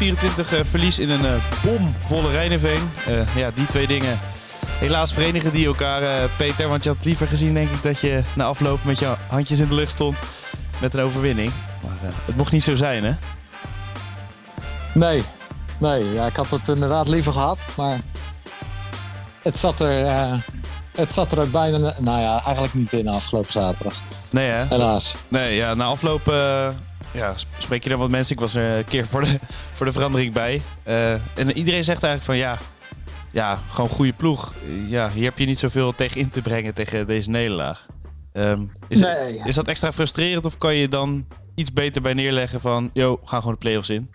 28-24 0.00 0.68
verlies 0.68 0.98
in 0.98 1.10
een 1.10 1.40
bomvolle 1.62 2.30
Rijnenveen. 2.30 2.90
ja, 3.36 3.50
die 3.50 3.66
twee 3.66 3.86
dingen 3.86 4.20
helaas 4.78 5.12
verenigen 5.12 5.52
die 5.52 5.66
elkaar, 5.66 6.28
Peter. 6.36 6.68
Want 6.68 6.84
je 6.84 6.90
had 6.90 7.04
liever 7.04 7.28
gezien, 7.28 7.54
denk 7.54 7.70
ik, 7.70 7.82
dat 7.82 8.00
je 8.00 8.22
na 8.34 8.44
afloop 8.44 8.84
met 8.84 8.98
je 8.98 9.16
handjes 9.28 9.58
in 9.58 9.68
de 9.68 9.74
lucht 9.74 9.90
stond 9.90 10.16
met 10.80 10.94
een 10.94 11.00
overwinning. 11.00 11.52
Maar 11.82 12.12
het 12.24 12.36
mocht 12.36 12.52
niet 12.52 12.62
zo 12.62 12.76
zijn, 12.76 13.04
hè? 13.04 13.12
Nee, 14.94 15.22
nee 15.78 16.12
ja, 16.12 16.26
ik 16.26 16.36
had 16.36 16.50
het 16.50 16.68
inderdaad 16.68 17.08
liever 17.08 17.32
gehad. 17.32 17.58
Maar 17.76 18.00
het 19.42 19.58
zat 19.58 19.80
er, 19.80 20.06
het 20.92 21.12
zat 21.12 21.32
er 21.32 21.40
ook 21.40 21.50
bijna, 21.50 21.94
nou 21.98 22.20
ja, 22.20 22.42
eigenlijk 22.44 22.74
niet 22.74 22.92
in 22.92 23.08
afgelopen 23.08 23.52
zaterdag. 23.52 23.94
Nee, 24.30 24.48
hè? 24.48 24.64
Helaas. 24.64 25.14
Nee, 25.28 25.54
ja, 25.54 25.74
na 25.74 25.84
afloop 25.84 26.32
ja, 27.12 27.34
spreek 27.58 27.82
je 27.82 27.88
dan 27.88 27.98
wat 27.98 28.10
mensen. 28.10 28.34
Ik 28.34 28.40
was 28.40 28.54
er 28.54 28.78
een 28.78 28.84
keer 28.84 29.06
voor 29.06 29.20
de, 29.20 29.38
voor 29.72 29.86
de 29.86 29.92
verandering 29.92 30.32
bij. 30.32 30.62
Uh, 30.88 31.12
en 31.12 31.52
iedereen 31.52 31.84
zegt 31.84 32.02
eigenlijk 32.02 32.22
van 32.22 32.36
ja, 32.36 32.58
ja, 33.32 33.60
gewoon 33.68 33.90
goede 33.90 34.12
ploeg. 34.12 34.54
Ja, 34.88 35.10
hier 35.10 35.24
heb 35.24 35.38
je 35.38 35.46
niet 35.46 35.58
zoveel 35.58 35.94
tegen 35.94 36.20
in 36.20 36.28
te 36.28 36.42
brengen 36.42 36.74
tegen 36.74 37.06
deze 37.06 37.30
nederlaag. 37.30 37.86
Um, 38.32 38.72
is, 38.88 39.00
nee. 39.00 39.42
is 39.44 39.54
dat 39.54 39.68
extra 39.68 39.92
frustrerend 39.92 40.44
of 40.44 40.58
kan 40.58 40.74
je 40.74 40.88
dan 40.88 41.26
iets 41.54 41.72
beter 41.72 42.02
bij 42.02 42.14
neerleggen 42.14 42.60
van, 42.60 42.90
yo, 42.92 43.20
gaan 43.24 43.40
gewoon 43.40 43.54
de 43.54 43.60
play-offs 43.60 43.90
in? 43.90 44.10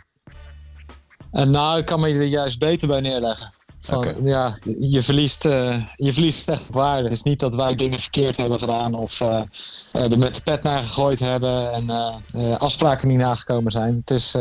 Uh, 1.34 1.46
nou, 1.46 1.80
ik 1.80 1.86
kan 1.86 2.00
me 2.00 2.08
er 2.08 2.24
juist 2.24 2.60
beter 2.60 2.88
bij 2.88 3.02
neerleggen. 3.02 3.54
Van, 3.82 4.08
Ja, 4.24 4.58
je 4.80 5.02
verliest, 5.02 5.46
uh, 5.46 5.86
je 5.96 6.14
verliest 6.14 6.50
echt 6.50 6.68
waarde. 6.70 7.04
Het 7.04 7.12
is 7.12 7.24
niet 7.24 7.40
dat 7.40 7.56
wij 7.56 7.76
dingen 7.76 8.00
verkeerd 8.00 8.38
hebben 8.38 8.60
gedaan 8.60 8.94
of 8.94 9.20
uh, 9.20 9.42
er 9.92 10.18
met 10.18 10.36
de 10.36 10.42
pet 10.44 10.64
naar 10.64 10.84
gegooid 10.84 11.20
hebben 11.20 11.74
en 11.74 11.90
afspraken 12.60 13.08
niet 13.08 13.18
nagekomen 13.18 13.72
zijn. 13.72 13.96
Het 13.96 14.12
is, 14.12 14.32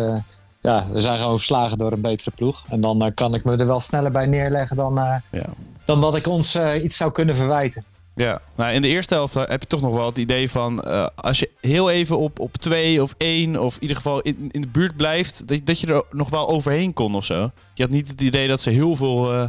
ja, 0.61 0.87
we 0.93 1.01
zijn 1.01 1.19
gewoon 1.19 1.37
verslagen 1.37 1.79
door 1.79 1.93
een 1.93 2.01
betere 2.01 2.31
ploeg. 2.31 2.63
En 2.69 2.81
dan 2.81 3.13
kan 3.15 3.35
ik 3.35 3.45
me 3.45 3.57
er 3.57 3.67
wel 3.67 3.81
sneller 3.81 4.11
bij 4.11 4.27
neerleggen 4.27 4.77
dan, 4.77 4.95
ja. 5.31 5.47
dan 5.85 6.01
dat 6.01 6.17
ik 6.17 6.27
ons 6.27 6.57
iets 6.83 6.97
zou 6.97 7.13
kunnen 7.13 7.37
verwijten. 7.37 7.85
Ja, 8.21 8.41
nou 8.57 8.73
in 8.73 8.83
de 8.83 8.89
eerste 8.89 9.15
helft 9.15 9.35
heb 9.35 9.61
je 9.61 9.67
toch 9.67 9.81
nog 9.81 9.95
wel 9.95 10.07
het 10.07 10.19
idee 10.19 10.51
van 10.51 10.85
uh, 10.87 11.07
als 11.15 11.39
je 11.39 11.51
heel 11.61 11.91
even 11.91 12.19
op, 12.19 12.39
op 12.39 12.57
twee 12.57 13.03
of 13.03 13.15
één 13.17 13.63
of 13.63 13.75
in 13.75 13.81
ieder 13.81 13.97
geval 13.97 14.21
in, 14.21 14.49
in 14.51 14.61
de 14.61 14.69
buurt 14.69 14.97
blijft, 14.97 15.49
dat, 15.49 15.61
dat 15.65 15.81
je 15.81 15.87
er 15.87 16.03
nog 16.11 16.31
wel 16.31 16.49
overheen 16.49 16.93
kon 16.93 17.15
of 17.15 17.25
zo. 17.25 17.51
Je 17.75 17.83
had 17.83 17.93
niet 17.93 18.09
het 18.09 18.21
idee 18.21 18.49
dat 18.49 18.61
ze 18.61 18.71
heel 18.71 18.97
veel 18.97 19.35
uh, 19.35 19.49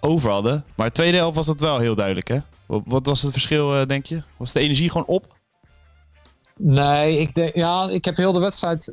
over 0.00 0.30
hadden. 0.30 0.64
Maar 0.74 0.86
de 0.86 0.92
tweede 0.92 1.16
helft 1.16 1.36
was 1.36 1.46
dat 1.46 1.60
wel 1.60 1.78
heel 1.78 1.94
duidelijk, 1.94 2.28
hè? 2.28 2.38
Wat, 2.66 2.82
wat 2.84 3.06
was 3.06 3.22
het 3.22 3.32
verschil, 3.32 3.80
uh, 3.80 3.86
denk 3.86 4.06
je? 4.06 4.22
Was 4.36 4.52
de 4.52 4.60
energie 4.60 4.90
gewoon 4.90 5.06
op? 5.06 5.36
Nee, 6.56 7.18
ik, 7.18 7.34
denk, 7.34 7.54
ja, 7.54 7.88
ik 7.88 8.04
heb 8.04 8.16
heel 8.16 8.32
de 8.32 8.40
wedstrijd 8.40 8.92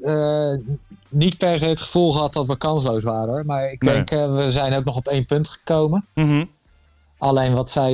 niet 1.09 1.37
per 1.37 1.59
se 1.59 1.67
het 1.67 1.79
gevoel 1.79 2.11
gehad 2.11 2.33
dat 2.33 2.47
we 2.47 2.57
kansloos 2.57 3.03
waren. 3.03 3.45
Maar 3.45 3.71
ik 3.71 3.79
denk, 3.79 4.09
we 4.09 4.51
zijn 4.51 4.73
ook 4.73 4.85
nog 4.85 4.95
op 4.95 5.07
één 5.07 5.25
punt 5.25 5.47
gekomen. 5.47 6.05
Mm 6.13 6.25
-hmm. 6.25 6.49
Alleen 7.17 7.53
wat 7.53 7.69
zij 7.69 7.93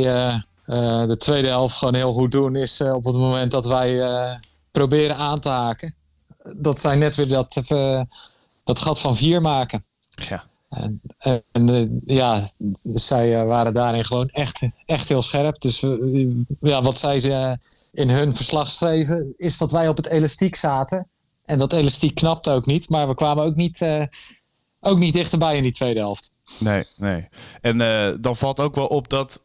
uh, 0.72 1.05
de 1.08 1.17
tweede 1.17 1.47
helft 1.47 1.75
gewoon 1.75 1.95
heel 1.95 2.11
goed 2.11 2.31
doen, 2.31 2.55
is 2.55 2.80
uh, 2.80 2.94
op 2.94 3.05
het 3.05 3.16
moment 3.16 3.52
dat 3.52 3.66
wij 3.66 3.94
uh, 3.94 4.36
proberen 4.72 5.16
aan 5.16 5.39
te 5.39 5.50
haken. 5.50 5.95
Dat 6.58 6.80
zij 6.80 6.95
net 6.95 7.16
weer 7.16 7.27
dat, 7.27 7.53
dat 8.64 8.80
gat 8.80 8.99
van 8.99 9.16
vier 9.16 9.42
maken. 9.42 9.83
Ja. 10.09 10.44
En, 10.69 11.02
en 11.52 12.02
ja, 12.05 12.49
zij 12.94 13.45
waren 13.45 13.73
daarin 13.73 14.05
gewoon 14.05 14.30
echt, 14.30 14.59
echt 14.86 15.08
heel 15.08 15.22
scherp. 15.22 15.61
Dus 15.61 15.80
ja, 16.59 16.81
wat 16.81 16.97
zij 16.97 17.19
ze 17.19 17.58
in 17.92 18.09
hun 18.09 18.33
verslag 18.33 18.72
schreven, 18.72 19.33
is 19.38 19.58
dat 19.58 19.72
wij 19.72 19.88
op 19.88 19.97
het 19.97 20.08
elastiek 20.08 20.55
zaten. 20.55 21.08
En 21.45 21.58
dat 21.58 21.73
elastiek 21.73 22.16
knapte 22.16 22.52
ook 22.52 22.66
niet, 22.66 22.89
maar 22.89 23.08
we 23.08 23.14
kwamen 23.14 23.44
ook 23.44 23.55
niet, 23.55 23.86
ook 24.80 24.98
niet 24.98 25.14
dichterbij 25.14 25.58
in 25.58 25.64
die 25.64 25.71
tweede 25.71 25.99
helft. 25.99 26.33
Nee, 26.59 26.83
nee. 26.98 27.27
En 27.61 27.77
dan 28.21 28.36
valt 28.36 28.59
ook 28.59 28.76
wel 28.76 28.88
op 28.88 29.09
dat 29.09 29.43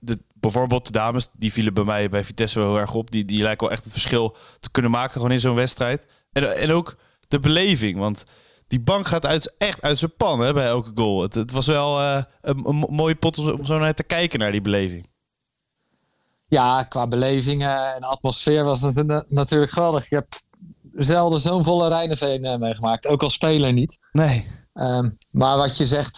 de 0.00 0.18
bijvoorbeeld 0.44 0.86
de 0.86 0.92
dames, 0.92 1.28
die 1.32 1.52
vielen 1.52 1.74
bij 1.74 1.84
mij 1.84 2.08
bij 2.08 2.24
Vitesse 2.24 2.58
wel 2.58 2.68
heel 2.68 2.80
erg 2.80 2.94
op. 2.94 3.10
Die, 3.10 3.24
die 3.24 3.42
lijken 3.42 3.66
wel 3.66 3.76
echt 3.76 3.84
het 3.84 3.92
verschil 3.92 4.36
te 4.60 4.70
kunnen 4.70 4.90
maken 4.90 5.12
gewoon 5.12 5.30
in 5.30 5.40
zo'n 5.40 5.54
wedstrijd. 5.54 6.02
En, 6.32 6.56
en 6.56 6.72
ook 6.72 6.96
de 7.28 7.38
beleving, 7.38 7.98
want 7.98 8.24
die 8.68 8.80
bank 8.80 9.06
gaat 9.06 9.26
uit, 9.26 9.54
echt 9.58 9.82
uit 9.82 9.98
zijn 9.98 10.16
pan 10.16 10.40
hè, 10.40 10.52
bij 10.52 10.66
elke 10.66 10.90
goal. 10.94 11.22
Het, 11.22 11.34
het 11.34 11.50
was 11.50 11.66
wel 11.66 12.00
uh, 12.00 12.22
een, 12.40 12.68
een, 12.68 12.86
mooie 12.90 13.14
pot 13.14 13.38
om 13.38 13.64
zo 13.64 13.78
naar 13.78 13.94
te 13.94 14.02
kijken 14.02 14.38
naar 14.38 14.52
die 14.52 14.60
beleving. 14.60 15.08
Ja, 16.46 16.82
qua 16.82 17.06
beleving 17.06 17.62
uh, 17.62 17.94
en 17.94 18.02
atmosfeer 18.02 18.64
was 18.64 18.82
het 18.82 19.28
natuurlijk 19.28 19.72
geweldig. 19.72 20.04
Ik 20.04 20.10
heb 20.10 20.26
zelden 20.90 21.40
zo'n 21.40 21.64
volle 21.64 21.88
Rijneveen 21.88 22.44
uh, 22.44 22.56
meegemaakt, 22.56 23.06
ook 23.06 23.22
als 23.22 23.34
speler 23.34 23.72
niet. 23.72 23.98
Nee. 24.12 24.46
Um, 24.74 25.18
maar 25.30 25.56
wat 25.56 25.76
je 25.76 25.86
zegt, 25.86 26.16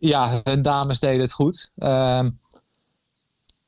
ja, 0.00 0.40
hun 0.42 0.62
dames 0.62 1.00
deden 1.00 1.20
het 1.20 1.32
goed. 1.32 1.70
Um, 1.74 2.40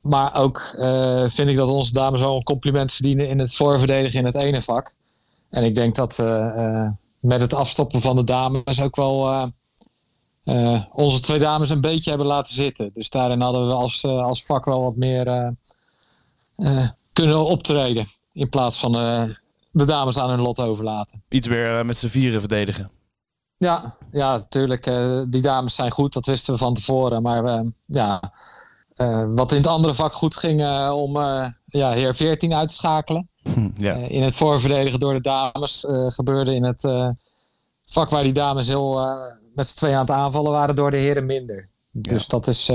maar 0.05 0.35
ook 0.35 0.73
uh, 0.77 1.23
vind 1.27 1.49
ik 1.49 1.55
dat 1.55 1.69
onze 1.69 1.93
dames 1.93 2.19
wel 2.19 2.35
een 2.35 2.43
compliment 2.43 2.91
verdienen 2.91 3.29
in 3.29 3.39
het 3.39 3.55
voorverdedigen 3.55 4.19
in 4.19 4.25
het 4.25 4.35
ene 4.35 4.61
vak. 4.61 4.95
En 5.49 5.63
ik 5.63 5.75
denk 5.75 5.95
dat 5.95 6.15
we 6.15 6.53
uh, 6.55 6.89
met 7.19 7.41
het 7.41 7.53
afstoppen 7.53 8.01
van 8.01 8.15
de 8.15 8.23
dames 8.23 8.81
ook 8.81 8.95
wel 8.95 9.49
uh, 10.43 10.83
onze 10.91 11.19
twee 11.19 11.39
dames 11.39 11.69
een 11.69 11.81
beetje 11.81 12.09
hebben 12.09 12.27
laten 12.27 12.53
zitten. 12.53 12.89
Dus 12.93 13.09
daarin 13.09 13.41
hadden 13.41 13.67
we 13.67 13.73
als, 13.73 14.03
als 14.03 14.45
vak 14.45 14.65
wel 14.65 14.81
wat 14.81 14.95
meer 14.95 15.53
kunnen 17.13 17.45
optreden. 17.45 18.07
In 18.33 18.49
plaats 18.49 18.79
van 18.79 18.91
de 19.71 19.85
dames 19.85 20.17
aan 20.17 20.29
hun 20.29 20.41
lot 20.41 20.59
overlaten. 20.59 21.23
Iets 21.29 21.47
meer 21.47 21.85
met 21.85 21.97
z'n 21.97 22.07
vieren 22.07 22.39
verdedigen. 22.39 22.91
Ja, 23.57 23.95
ja, 24.11 24.37
natuurlijk. 24.37 24.83
die 25.31 25.41
dames 25.41 25.75
zijn 25.75 25.91
goed, 25.91 26.13
dat 26.13 26.25
wisten 26.25 26.53
we 26.53 26.59
van 26.59 26.73
tevoren. 26.73 27.21
Maar 27.21 27.65
ja, 27.85 28.33
uh, 29.01 29.25
wat 29.35 29.51
in 29.51 29.57
het 29.57 29.67
andere 29.67 29.93
vak 29.93 30.13
goed 30.13 30.35
ging 30.35 30.61
uh, 30.61 30.91
om 30.95 31.15
uh, 31.15 31.47
ja, 31.65 31.91
heer 31.91 32.15
14 32.15 32.53
uit 32.53 32.67
te 32.67 32.73
schakelen. 32.73 33.29
Hm, 33.43 33.69
ja. 33.75 33.93
in 33.93 34.23
het 34.23 34.35
voorverdedigen 34.35 34.99
door 34.99 35.13
de 35.13 35.21
dames 35.21 35.85
gebeurde 36.07 36.55
in 36.55 36.63
het 36.63 36.81
vak 37.85 38.09
waar 38.09 38.23
die 38.23 38.33
dames 38.33 38.67
heel 38.67 38.99
met 39.55 39.67
z'n 39.67 39.77
twee 39.77 39.93
aan 39.93 39.99
het 39.99 40.09
aanvallen 40.09 40.51
waren 40.51 40.75
door 40.75 40.91
de 40.91 40.97
heren 40.97 41.25
minder. 41.25 41.69
Dus 41.91 42.21
ja. 42.21 42.27
dat 42.27 42.47
is 42.47 42.71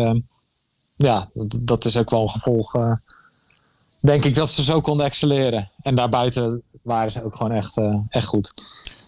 ja, 0.96 1.30
dat 1.60 1.84
is 1.84 1.96
ook 1.96 2.10
wel 2.10 2.22
een 2.22 2.28
gevolg. 2.28 2.98
denk 4.00 4.24
ik 4.24 4.34
dat 4.34 4.50
ze 4.50 4.64
zo 4.64 4.80
konden 4.80 5.06
excelleren. 5.06 5.70
En 5.82 5.94
daarbuiten 5.94 6.62
waren 6.82 7.10
ze 7.10 7.24
ook 7.24 7.36
gewoon 7.36 7.52
echt, 7.52 7.80
echt 8.08 8.26
goed. 8.26 8.52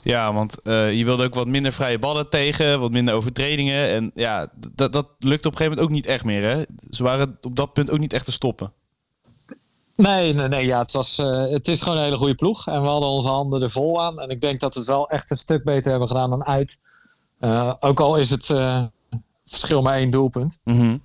Ja, 0.05 0.33
want 0.33 0.59
uh, 0.65 0.93
je 0.93 1.05
wilde 1.05 1.25
ook 1.25 1.35
wat 1.35 1.47
minder 1.47 1.73
vrije 1.73 1.99
ballen 1.99 2.29
tegen, 2.29 2.81
wat 2.81 2.91
minder 2.91 3.15
overtredingen. 3.15 3.89
En 3.89 4.11
ja, 4.15 4.49
dat, 4.75 4.93
dat 4.93 5.07
lukt 5.19 5.47
op 5.47 5.53
een 5.53 5.59
gegeven 5.59 5.65
moment 5.65 5.81
ook 5.81 5.91
niet 5.91 6.07
echt 6.07 6.25
meer. 6.25 6.43
Hè? 6.43 6.63
Ze 6.91 7.03
waren 7.03 7.39
op 7.43 7.57
dat 7.57 7.73
punt 7.73 7.91
ook 7.91 7.99
niet 7.99 8.13
echt 8.13 8.25
te 8.25 8.33
stoppen. 8.33 8.73
Nee, 9.97 10.33
nee, 10.35 10.49
nee 10.49 10.67
ja, 10.67 10.79
het, 10.79 10.93
was, 10.93 11.19
uh, 11.19 11.51
het 11.51 11.69
is 11.69 11.83
gewoon 11.83 11.99
een 11.99 12.05
hele 12.05 12.17
goede 12.17 12.35
ploeg. 12.35 12.67
En 12.67 12.83
we 12.83 12.89
hadden 12.89 13.09
onze 13.09 13.29
handen 13.29 13.63
er 13.63 13.71
vol 13.71 14.03
aan. 14.03 14.21
En 14.21 14.29
ik 14.29 14.41
denk 14.41 14.61
dat 14.61 14.75
we 14.75 14.81
het 14.81 14.89
wel 14.89 15.09
echt 15.09 15.31
een 15.31 15.37
stuk 15.37 15.65
beter 15.65 15.91
hebben 15.91 16.09
gedaan 16.09 16.31
dan 16.31 16.45
uit. 16.45 16.79
Ook 17.81 18.01
al 18.01 18.17
is 18.17 18.31
het 18.31 18.47
verschil 19.45 19.83
maar 19.83 19.97
één 19.97 20.11
doelpunt. 20.11 20.59
Mm 20.65 20.79
-hmm. 20.79 21.03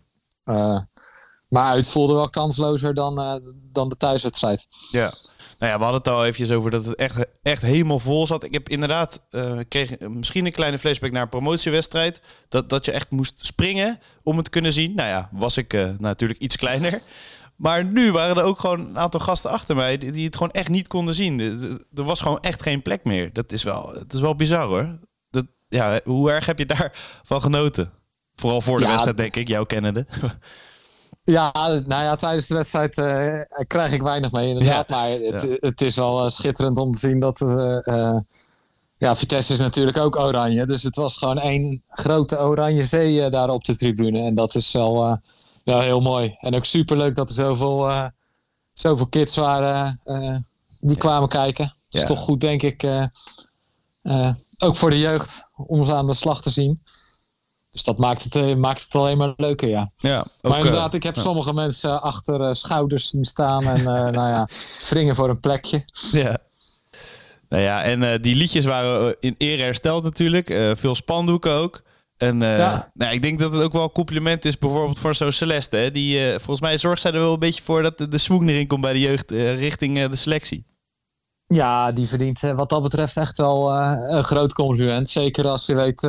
maar 1.47 1.65
uit 1.65 1.87
voelde 1.87 2.13
wel 2.13 2.29
kanslozer 2.29 2.93
dan, 2.93 3.41
dan 3.71 3.89
de 3.89 3.97
thuiswedstrijd. 3.97 4.67
Ja. 4.91 5.13
Nou 5.57 5.71
ja, 5.71 5.77
we 5.77 5.83
hadden 5.83 6.01
het 6.01 6.07
al 6.07 6.25
eventjes 6.25 6.51
over 6.51 6.71
dat 6.71 6.85
het 6.85 6.95
echt, 6.95 7.25
echt 7.41 7.61
helemaal 7.61 7.99
vol 7.99 8.27
zat. 8.27 8.43
Ik 8.43 8.53
heb 8.53 8.69
inderdaad, 8.69 9.23
uh, 9.31 9.59
kreeg 9.67 9.99
misschien 9.99 10.45
een 10.45 10.51
kleine 10.51 10.79
flashback 10.79 11.11
naar 11.11 11.21
een 11.21 11.29
promotiewedstrijd. 11.29 12.21
Dat, 12.49 12.69
dat 12.69 12.85
je 12.85 12.91
echt 12.91 13.11
moest 13.11 13.45
springen 13.45 13.99
om 14.23 14.35
het 14.35 14.45
te 14.45 14.51
kunnen 14.51 14.73
zien. 14.73 14.95
Nou 14.95 15.09
ja, 15.09 15.29
was 15.31 15.57
ik 15.57 15.73
uh, 15.73 15.89
natuurlijk 15.97 16.39
iets 16.39 16.55
kleiner. 16.55 17.01
Maar 17.55 17.85
nu 17.85 18.11
waren 18.11 18.37
er 18.37 18.43
ook 18.43 18.59
gewoon 18.59 18.79
een 18.79 18.97
aantal 18.97 19.19
gasten 19.19 19.51
achter 19.51 19.75
mij 19.75 19.97
die, 19.97 20.11
die 20.11 20.25
het 20.25 20.35
gewoon 20.35 20.51
echt 20.51 20.69
niet 20.69 20.87
konden 20.87 21.15
zien. 21.15 21.39
Er 21.93 22.03
was 22.03 22.21
gewoon 22.21 22.39
echt 22.39 22.61
geen 22.61 22.81
plek 22.81 23.03
meer. 23.03 23.33
Dat 23.33 23.51
is 23.51 23.63
wel, 23.63 23.93
dat 23.93 24.13
is 24.13 24.19
wel 24.19 24.35
bizar 24.35 24.67
hoor. 24.67 24.99
Dat, 25.29 25.45
ja, 25.67 25.99
hoe 26.03 26.31
erg 26.31 26.45
heb 26.45 26.57
je 26.57 26.65
daarvan 26.65 27.41
genoten? 27.41 27.91
Vooral 28.35 28.61
voor 28.61 28.77
de 28.77 28.83
ja, 28.83 28.89
wedstrijd, 28.89 29.17
denk 29.17 29.35
ik, 29.35 29.47
jouw 29.47 29.63
kennende. 29.63 30.05
Ja, 31.23 31.51
nou 31.85 32.03
ja, 32.03 32.15
tijdens 32.15 32.47
de 32.47 32.55
wedstrijd 32.55 32.97
uh, 32.97 33.41
krijg 33.67 33.91
ik 33.91 34.01
weinig 34.01 34.31
mee 34.31 34.49
inderdaad. 34.49 34.89
maar 34.89 35.09
het, 35.09 35.57
het, 35.61 35.81
is 35.81 35.95
wel 35.95 36.23
uh, 36.23 36.29
schitterend 36.29 36.77
om 36.77 36.91
te 36.91 36.99
zien 36.99 37.19
dat... 37.19 37.41
Uh, 37.41 38.17
ja, 38.97 39.15
Vitesse 39.15 39.53
is 39.53 39.59
natuurlijk 39.59 39.97
ook 39.97 40.15
oranje. 40.15 40.65
Dus 40.65 40.83
het 40.83 40.95
was 40.95 41.17
gewoon 41.17 41.39
één 41.39 41.83
grote 41.87 42.39
oranje 42.39 42.83
zee 42.83 43.29
daar 43.29 43.49
op 43.49 43.63
de 43.63 43.77
tribune. 43.77 44.19
En 44.19 44.35
dat 44.35 44.55
is 44.55 44.71
wel 44.71 45.19
heel 45.63 46.01
mooi. 46.01 46.35
En 46.39 46.55
ook 46.55 46.65
superleuk 46.65 47.15
dat 47.15 47.29
er 47.29 47.35
zoveel, 47.35 48.11
zoveel 48.73 49.07
kids 49.07 49.35
waren 49.35 50.01
die 50.79 50.97
kwamen 50.97 51.29
kijken. 51.29 51.75
Dat 51.89 52.01
is 52.01 52.07
toch 52.07 52.19
goed, 52.19 52.41
denk 52.41 52.61
ik. 52.61 53.09
ook 54.57 54.75
voor 54.75 54.89
de 54.89 54.99
jeugd 54.99 55.51
om 55.55 55.83
ze 55.83 55.93
aan 55.93 56.07
de 56.07 56.13
slag 56.13 56.41
te 56.41 56.49
zien. 56.49 56.81
Dus 57.77 57.85
dat 57.85 57.97
maakt 57.97 58.23
het, 58.23 58.35
uh, 58.35 58.55
maakt 58.55 58.83
het 58.83 58.95
alleen 58.95 59.17
maar 59.17 59.33
leuker, 59.35 59.67
ja. 59.67 59.91
ja 59.95 60.19
ook, 60.19 60.49
maar 60.51 60.57
inderdaad, 60.57 60.93
ik 60.93 61.03
heb 61.03 61.15
ja. 61.15 61.21
sommige 61.21 61.53
mensen 61.53 62.01
achter 62.01 62.41
uh, 62.41 62.53
schouders 62.53 63.09
zien 63.09 63.25
staan 63.25 63.63
en 63.63 63.79
uh, 63.79 63.85
nou 63.85 64.13
ja, 64.13 64.47
wringen 64.89 65.15
voor 65.15 65.29
een 65.29 65.39
plekje. 65.39 65.85
Ja. 66.11 66.37
Nou 67.49 67.63
ja, 67.63 67.83
en 67.83 68.21
die 68.21 68.35
liedjes 68.35 68.65
waren 68.65 69.15
in 69.19 69.35
eer 69.37 69.59
hersteld 69.59 70.03
natuurlijk. 70.03 70.47
veel 70.79 70.95
spandoeken 70.95 71.51
ook. 71.51 71.81
En 72.17 72.39
ja. 72.39 72.91
nou, 72.93 73.13
ik 73.13 73.21
denk 73.21 73.39
dat 73.39 73.53
het 73.53 73.63
ook 73.63 73.73
wel 73.73 73.83
een 73.83 73.91
compliment 73.91 74.45
is 74.45 74.57
bijvoorbeeld 74.57 74.99
voor 74.99 75.15
zo'n 75.15 75.31
Celeste. 75.31 75.77
Hè? 75.77 75.91
Die, 75.91 76.29
volgens 76.29 76.61
mij 76.61 76.77
zorgt 76.77 77.01
zij 77.01 77.11
er 77.11 77.19
wel 77.19 77.33
een 77.33 77.39
beetje 77.39 77.63
voor 77.63 77.81
dat 77.81 77.97
de, 77.97 78.07
de 78.07 78.17
swoon 78.17 78.47
erin 78.47 78.67
komt 78.67 78.81
bij 78.81 78.93
de 78.93 78.99
jeugd 78.99 79.31
richting 79.31 80.05
de 80.05 80.15
selectie. 80.15 80.65
Ja, 81.47 81.91
die 81.91 82.07
verdient 82.07 82.39
wat 82.39 82.69
dat 82.69 82.81
betreft 82.81 83.17
echt 83.17 83.37
wel 83.37 83.71
een 83.71 84.23
groot 84.23 84.53
compliment. 84.53 85.09
Zeker 85.09 85.47
als 85.47 85.65
je 85.65 85.75
weet 85.75 86.01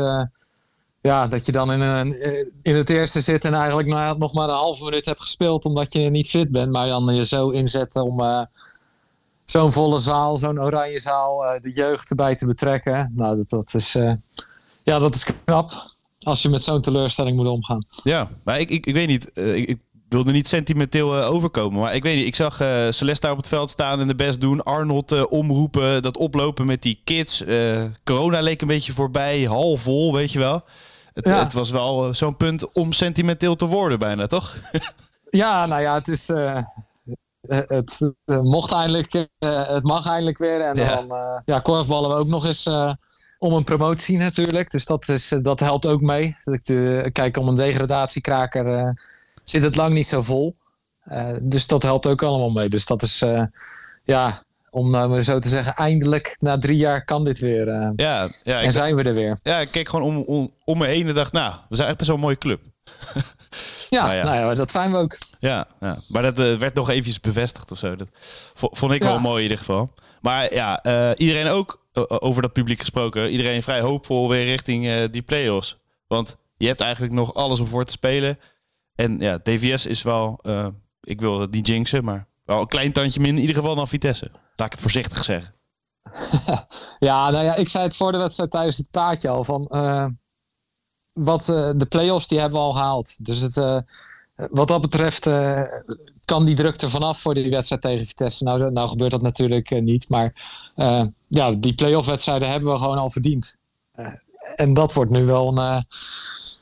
ja, 1.00 1.26
dat 1.26 1.46
je 1.46 1.52
dan 1.52 1.72
in, 1.72 1.80
een, 1.80 2.16
in 2.62 2.74
het 2.74 2.90
eerste 2.90 3.20
zit 3.20 3.44
en 3.44 3.54
eigenlijk 3.54 4.18
nog 4.18 4.34
maar 4.34 4.48
een 4.48 4.54
halve 4.54 4.84
minuut 4.84 5.04
hebt 5.04 5.20
gespeeld 5.20 5.64
omdat 5.64 5.92
je 5.92 6.00
niet 6.00 6.28
fit 6.28 6.50
bent. 6.50 6.72
Maar 6.72 6.86
dan 6.86 7.14
je 7.14 7.26
zo 7.26 7.50
inzetten 7.50 8.02
om 8.02 8.20
uh, 8.20 8.42
zo'n 9.44 9.72
volle 9.72 9.98
zaal, 9.98 10.36
zo'n 10.36 10.60
oranje 10.60 10.98
zaal, 10.98 11.44
uh, 11.44 11.60
de 11.60 11.72
jeugd 11.72 12.10
erbij 12.10 12.34
te 12.34 12.46
betrekken. 12.46 13.12
Nou, 13.16 13.36
dat, 13.36 13.48
dat, 13.48 13.74
is, 13.74 13.92
ja, 14.82 14.98
dat 14.98 15.14
is 15.14 15.24
knap 15.44 15.70
als 16.20 16.42
je 16.42 16.48
met 16.48 16.62
zo'n 16.62 16.80
teleurstelling 16.80 17.36
moet 17.36 17.46
omgaan. 17.46 17.86
Ja, 18.04 18.28
maar 18.42 18.60
ik, 18.60 18.70
ik, 18.70 18.86
ik 18.86 18.94
weet 18.94 19.08
niet. 19.08 19.38
ik 19.38 19.78
wilde 20.08 20.32
niet 20.32 20.49
sentimenteel 20.49 21.14
overkomen. 21.14 21.81
Maar 21.81 21.94
ik 21.94 22.02
weet 22.02 22.16
niet, 22.16 22.26
ik 22.26 22.37
zag 22.37 22.60
uh, 22.60 22.87
Celeste 22.90 23.20
daar 23.20 23.31
op 23.31 23.37
het 23.37 23.49
veld 23.49 23.70
staan 23.70 24.00
en 24.00 24.08
de 24.08 24.14
best 24.14 24.40
doen. 24.40 24.62
Arnold 24.62 25.12
uh, 25.12 25.22
omroepen, 25.28 26.02
dat 26.02 26.16
oplopen 26.16 26.66
met 26.66 26.82
die 26.82 27.00
kids. 27.05 27.44
corona 28.05 28.40
leek 28.40 28.60
een 28.60 28.69
beetje 28.69 28.93
voorbij, 28.93 29.43
half 29.43 29.81
vol, 29.81 30.12
weet 30.12 30.32
je 30.32 30.38
wel. 30.38 30.62
Het, 31.12 31.28
het 31.28 31.52
was 31.52 31.70
wel 31.70 32.06
eh, 32.06 32.14
zo'n 32.14 32.37
punt 32.37 32.72
om 32.72 32.93
sentimenteel 32.93 33.56
te 33.56 33.66
worden 33.66 33.99
bijna, 33.99 34.26
toch? 34.26 34.56
ja, 35.31 35.66
nou 35.66 35.82
ja, 35.82 35.94
het 35.94 36.08
is... 36.08 36.32
Het 37.49 38.14
mocht 38.26 38.72
eindelijk, 38.72 39.26
het 39.38 39.82
mag 39.82 40.06
eindelijk 40.06 40.38
weer. 40.38 40.60
En 40.60 40.76
ja. 40.76 40.94
dan 40.94 41.43
ja, 41.44 41.60
korfballen 41.60 42.10
we 42.10 42.16
ook 42.16 42.28
nog 42.28 42.46
eens 42.46 42.66
om 43.38 43.52
een 43.52 43.64
promotie 43.64 44.19
natuurlijk. 44.19 44.70
Dus 44.70 44.84
dat, 44.84 45.08
is, 45.08 45.34
dat 45.43 45.60
helpt 45.60 45.87
ook 45.87 46.00
mee. 46.00 46.37
kijk, 47.12 47.37
om 47.37 47.49
een 47.49 47.55
degradatiekraker 47.55 48.94
zit 49.48 49.62
het 49.62 49.76
lang 49.76 49.94
niet 49.94 50.06
zo 50.06 50.22
vol. 50.22 50.56
dus 51.40 51.66
dat 51.66 51.82
helpt 51.82 52.06
ook 52.06 52.22
allemaal 52.22 52.50
mee. 52.50 52.68
Dus 52.68 52.86
dat 52.86 53.02
is, 53.02 53.24
ja, 54.04 54.42
om 54.70 54.90
nou 54.90 55.08
maar 55.08 55.22
zo 55.22 55.38
te 55.38 55.48
zeggen, 55.48 55.74
eindelijk 55.74 56.36
na 56.40 56.58
drie 56.58 56.76
jaar 56.76 57.04
kan 57.04 57.24
dit 57.24 57.38
weer. 57.38 57.68
Uh, 57.68 57.90
ja, 57.96 58.28
ja, 58.44 58.60
en 58.60 58.72
zijn 58.72 58.96
we 58.96 59.02
er 59.02 59.14
weer. 59.14 59.38
Ja, 59.42 59.58
ik 59.58 59.70
keek 59.70 59.88
gewoon 59.88 60.04
om, 60.04 60.22
om, 60.22 60.52
om 60.64 60.78
me 60.78 60.86
heen 60.86 61.08
en 61.08 61.14
dacht, 61.14 61.32
nou, 61.32 61.54
we 61.68 61.76
zijn 61.76 61.88
echt 61.88 62.08
een 62.08 62.20
mooie 62.20 62.38
club. 62.38 62.60
ja, 63.90 64.04
nou 64.04 64.16
ja, 64.16 64.24
nou 64.24 64.36
ja, 64.36 64.54
dat 64.54 64.70
zijn 64.70 64.90
we 64.90 64.96
ook. 64.96 65.18
Ja, 65.40 65.66
ja. 65.80 65.98
maar 66.08 66.22
dat 66.22 66.36
werd 66.36 66.74
nog 66.74 66.90
eventjes 66.90 67.20
bevestigd 67.20 67.70
of 67.70 67.78
zo. 67.78 67.96
Dat 67.96 68.08
vond 68.54 68.92
ik 68.92 69.02
wel 69.02 69.20
mooi 69.20 69.36
in 69.36 69.42
ieder 69.42 69.58
geval. 69.58 69.90
Maar 70.20 70.54
ja, 70.54 70.82
iedereen 71.16 71.46
ook 71.46 71.86
over 72.08 72.42
dat 72.42 72.52
publiek 72.52 72.80
gesproken. 72.80 73.30
Iedereen 73.30 73.62
vrij 73.62 73.80
hoopvol 73.80 74.28
weer 74.28 74.44
richting 74.44 75.04
die 75.10 75.22
play-offs. 75.22 75.76
Want 76.06 76.36
je 76.56 76.66
hebt 76.66 76.80
eigenlijk 76.80 77.12
nog 77.12 77.34
alles 77.34 77.60
om 77.60 77.66
voor 77.66 77.84
te 77.84 77.92
spelen. 77.92 78.38
En 78.98 79.18
ja, 79.18 79.38
DVS 79.42 79.86
is 79.86 80.02
wel, 80.02 80.40
ik 81.00 81.20
wil 81.20 81.40
het 81.40 81.50
niet 81.50 81.66
jinxen, 81.66 82.04
maar 82.04 82.26
wel 82.44 82.60
een 82.60 82.66
klein 82.66 82.92
tandje 82.92 83.20
minder 83.20 83.42
in 83.42 83.48
ieder 83.48 83.62
geval 83.62 83.76
dan 83.76 83.88
Vitesse. 83.88 84.30
Laat 84.32 84.66
ik 84.66 84.72
het 84.72 84.80
voorzichtig 84.80 85.24
zeggen. 85.24 85.54
ja, 87.08 87.30
nou 87.30 87.44
ja, 87.44 87.54
ik 87.54 87.68
zei 87.68 87.84
het 87.84 87.96
voor 87.96 88.12
de 88.12 88.18
wedstrijd 88.18 88.50
tijdens 88.50 88.76
het 88.76 88.90
praatje 88.90 89.28
al. 89.28 89.44
Van, 89.44 89.68
uh, 89.68 90.06
wat, 91.12 91.48
uh, 91.48 91.70
de 91.76 91.86
play-offs 91.86 92.28
die 92.28 92.38
hebben 92.38 92.58
we 92.58 92.64
al 92.64 92.72
gehaald. 92.72 93.24
Dus 93.24 93.40
het, 93.40 93.84
wat 94.34 94.68
dat 94.68 94.80
betreft 94.80 95.30
kan 96.24 96.44
die 96.44 96.54
druk 96.54 96.80
er 96.80 96.90
vanaf 96.90 97.20
voor 97.20 97.34
die 97.34 97.50
wedstrijd 97.50 97.82
tegen 97.82 98.06
Vitesse. 98.06 98.44
Nou, 98.44 98.72
nou 98.72 98.88
gebeurt 98.88 99.10
dat 99.10 99.22
natuurlijk 99.22 99.80
niet. 99.80 100.08
Maar 100.08 100.32
ja, 101.28 101.52
die 101.52 101.74
play-off 101.74 102.06
wedstrijden 102.06 102.50
hebben 102.50 102.72
we 102.72 102.78
gewoon 102.78 102.98
al 102.98 103.10
verdiend. 103.10 103.56
en 104.56 104.74
dat 104.74 104.92
wordt 104.92 105.10
nu 105.10 105.24
wel 105.24 105.58
een, 105.58 105.84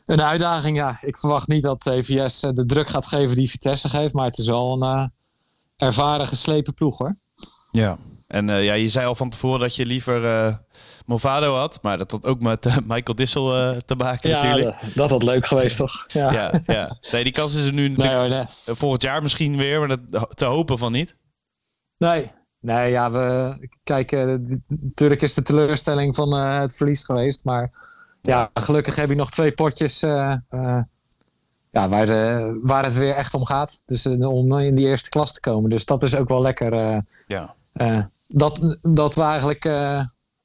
een 0.07 0.23
uitdaging. 0.23 0.77
Ja, 0.77 0.99
ik 1.03 1.17
verwacht 1.17 1.49
niet 1.49 1.63
dat 1.63 1.81
TVS 1.81 2.41
de 2.41 2.65
druk 2.65 2.89
gaat 2.89 3.07
geven 3.07 3.37
die 3.37 3.51
Vitesse 3.51 3.89
geeft. 3.89 4.15
Maar 4.15 4.27
het 4.27 4.39
is 4.39 4.47
wel 4.47 4.83
een 4.83 5.13
ervaren 5.77 6.27
geslepen 6.27 6.75
ploeg 6.75 6.99
hoor. 6.99 7.17
Ja, 7.71 7.99
en 8.27 8.49
uh, 8.49 8.65
ja, 8.65 8.75
je 8.75 8.89
zei 8.89 9.07
al 9.07 9.15
van 9.15 9.31
tevoren 9.31 9.61
dat 9.61 9.77
je 9.77 9.87
liever 9.87 10.23
uh, 10.25 10.55
Movado 11.07 11.55
had, 11.55 11.79
maar 11.83 11.99
dat 11.99 12.11
had 12.11 12.27
ook 12.27 12.41
met 12.41 12.67
uh, 12.67 12.77
Michael 12.87 13.15
Dissel 13.15 13.77
te 13.87 13.95
maken 13.95 14.31
ja, 14.31 14.37
natuurlijk. 14.37 14.81
Dat, 14.81 14.95
dat 14.95 15.11
had 15.11 15.23
leuk 15.23 15.47
geweest 15.47 15.77
toch? 15.77 16.05
Ja, 16.13 16.33
ja, 16.33 16.53
ja. 16.67 16.99
Nee, 17.13 17.25
die 17.25 17.33
kans 17.33 17.55
is 17.55 17.65
er 17.65 17.73
nu 17.73 17.89
natuurlijk 17.89 18.21
nee, 18.21 18.29
nee. 18.29 18.77
volgend 18.77 19.03
jaar 19.03 19.23
misschien 19.23 19.57
weer, 19.57 19.79
maar 19.79 19.89
dat 19.89 20.37
te 20.37 20.45
hopen 20.45 20.79
van 20.79 20.93
niet. 20.93 21.17
Nee, 21.99 22.31
nee 22.61 22.91
ja, 22.91 23.11
we 23.11 23.69
kijken, 23.83 24.65
natuurlijk 24.69 25.23
is 25.23 25.35
de 25.35 25.43
teleurstelling 25.43 26.15
van 26.15 26.35
het 26.35 26.77
verlies 26.77 27.05
geweest, 27.05 27.45
maar 27.45 27.71
ja, 28.27 28.51
gelukkig 28.55 28.97
heb 28.97 29.09
je 29.09 29.15
nog 29.15 29.31
twee 29.31 29.53
potjes 29.53 30.01
ja, 30.01 31.89
waar, 31.89 32.07
de, 32.07 32.59
waar 32.63 32.85
het 32.85 32.95
weer 32.95 33.15
echt 33.15 33.35
om 33.35 33.45
gaat. 33.45 33.81
Dus 33.87 34.07
om 34.07 34.59
in 34.59 34.75
die 34.75 34.87
eerste 34.87 35.09
klas 35.09 35.33
te 35.33 35.41
komen. 35.41 35.71
Dus 35.71 35.85
dat 35.85 36.03
is 36.03 36.15
ook 36.15 36.29
wel 36.29 36.43
lekker. 36.43 37.03
ja. 37.27 37.55
Uh, 37.83 37.99
dat, 38.27 38.77
dat 38.83 39.15
we 39.15 39.23
eigenlijk 39.23 39.65
uh, 39.65 40.03